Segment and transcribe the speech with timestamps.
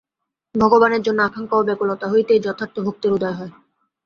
[0.55, 3.51] ভগবানের জন্য আকাঙ্ক্ষা ও ব্যাকুলতা হইতেই যথার্থ ভক্তির উদয় হয়।